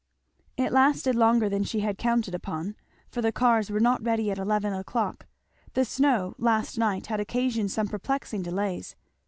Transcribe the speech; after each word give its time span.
It 0.57 0.71
lasted 0.71 1.13
longer 1.13 1.47
than 1.47 1.63
she 1.63 1.81
bad 1.81 1.99
counted 1.99 2.33
upon. 2.33 2.75
For 3.07 3.21
the 3.21 3.31
cars 3.31 3.69
were 3.69 3.79
not 3.79 4.03
ready 4.03 4.31
at 4.31 4.39
eleven 4.39 4.73
o'clock; 4.73 5.27
the 5.73 5.85
snow 5.85 6.33
last 6.39 6.75
night 6.79 7.05
had 7.05 7.19
occasioned 7.19 7.69
some 7.69 7.85
perplexing 7.87 8.41
delays. 8.41 8.95